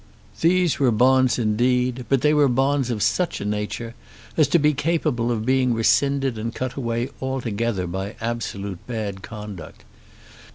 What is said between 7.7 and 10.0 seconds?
by absolute bad conduct.